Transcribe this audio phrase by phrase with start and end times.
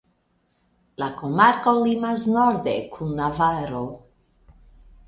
[1.03, 3.85] La komarko limas norde kun Navaro.